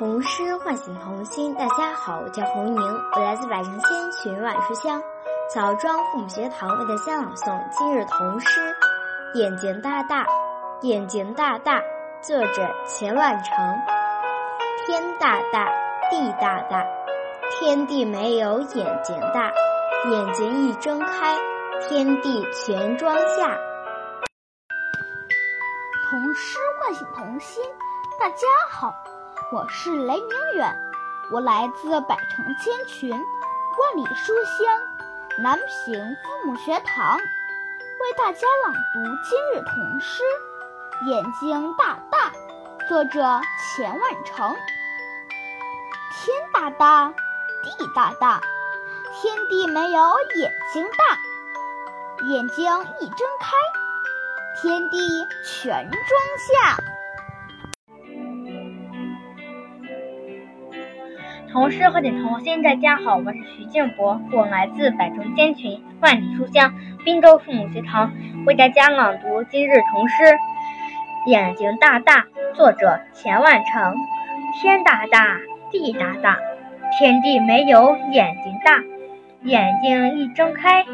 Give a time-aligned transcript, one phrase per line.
[0.00, 1.54] 童诗唤醒童心。
[1.56, 2.82] 大家好，我叫洪宁，
[3.14, 4.98] 我来自百城千群万书香
[5.54, 8.74] 枣庄父母学堂，为大家朗诵今日童诗
[9.38, 10.24] 《眼睛大大》。
[10.80, 11.82] 眼睛大大，
[12.22, 13.54] 作者钱万成。
[14.86, 15.70] 天大大，
[16.10, 16.82] 地大大，
[17.50, 19.52] 天地没有眼睛大，
[20.10, 21.36] 眼睛一睁开，
[21.86, 23.54] 天地全装下。
[26.08, 27.62] 童诗唤醒童心。
[28.18, 28.90] 大家好。
[29.52, 30.76] 我是雷明远，
[31.32, 34.80] 我来自百城千群，万里书香
[35.38, 40.22] 南平父母学堂，为大家朗读今日童诗
[41.08, 42.30] 《眼睛大大》，
[42.88, 43.40] 作者
[43.74, 44.56] 钱万成。
[46.12, 47.12] 天大大，
[47.64, 48.40] 地大大，
[49.20, 51.18] 天地没有眼睛大，
[52.28, 53.50] 眼睛一睁开，
[54.62, 56.00] 天地全装
[56.38, 56.76] 下。
[61.52, 66.72] 童诗和点童心，大家好，我是徐静博，我来自百城千群，万里书香
[67.04, 68.12] 滨州父母学堂，
[68.46, 70.22] 为大家朗读今日童诗
[71.26, 73.94] 《眼睛大大》，作者钱万成。
[74.62, 75.38] 天大大，
[75.72, 76.38] 地大大，
[76.96, 78.80] 天地没有眼睛大，
[79.42, 80.84] 眼睛一睁开，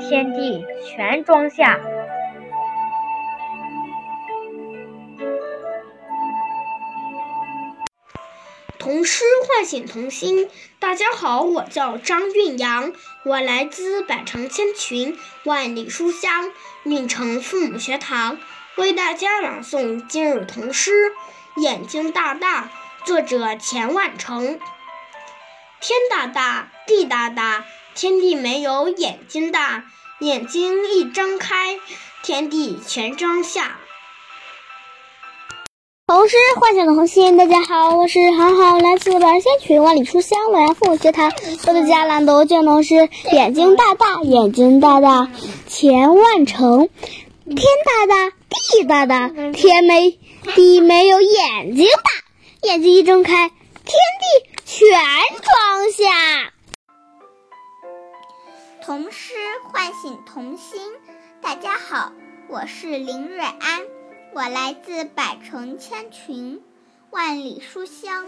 [0.00, 1.78] 天地全装下。
[8.80, 10.48] 童诗唤醒童心。
[10.78, 16.50] 大家好，我叫张韵阳，我来自百城千群，万里书香
[16.84, 18.38] 运城父母学堂，
[18.76, 20.92] 为大家朗诵今日童诗
[21.60, 22.70] 《眼睛大大》，
[23.06, 24.58] 作者钱万成。
[25.82, 29.84] 天大大，地大大，天地没有眼睛大，
[30.20, 31.78] 眼睛一睁开，
[32.22, 33.79] 天地全装下。
[36.10, 41.30] 童诗唤醒童心，大家好，我是航航，来自百仙群万里书香洛阳父母学堂，
[41.68, 43.08] 我的家朗读卷童诗。
[43.30, 45.30] 眼睛大大，眼睛大大，
[45.68, 46.88] 钱万成。
[47.44, 50.18] 天大大，地大大，天没
[50.56, 53.54] 地没有眼睛大，眼睛一睁开，天
[53.84, 54.90] 地全
[55.44, 56.52] 装下。
[58.84, 60.80] 童诗唤醒童心，
[61.40, 62.10] 大家好，
[62.48, 63.99] 我是林瑞安。
[64.32, 66.62] 我来自百城千群，
[67.10, 68.26] 万里书香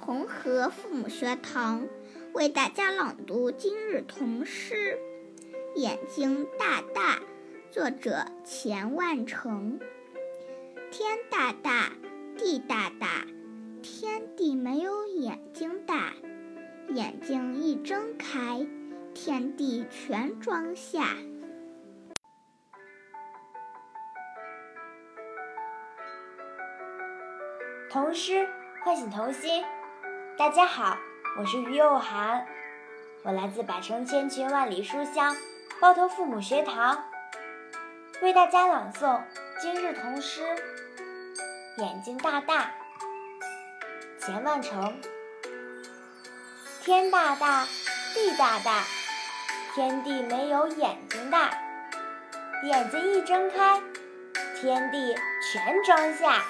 [0.00, 1.86] 红河父母学堂，
[2.32, 4.98] 为大家朗读今日童诗
[5.78, 7.16] 《眼睛大大》，
[7.70, 9.78] 作者钱万成。
[10.90, 11.92] 天大大，
[12.38, 13.26] 地大大，
[13.82, 16.14] 天地没有眼睛大，
[16.94, 18.66] 眼睛一睁开，
[19.12, 21.14] 天地全装下。
[27.92, 28.48] 童诗
[28.82, 29.62] 唤醒童心，
[30.38, 30.96] 大家好，
[31.38, 32.46] 我是于幼涵，
[33.22, 35.36] 我来自百城千群万里书香
[35.78, 36.24] 包头父。
[36.24, 37.04] 母学堂，
[38.22, 39.20] 为大家朗诵
[39.60, 40.40] 今日童诗
[41.82, 42.62] 《眼睛大大》。
[44.24, 44.98] 钱万成。
[46.80, 47.66] 天大大，
[48.14, 48.84] 地大大，
[49.74, 51.50] 天地没有眼睛大，
[52.64, 53.82] 眼睛一睁开，
[54.58, 55.14] 天地
[55.52, 56.42] 全装下。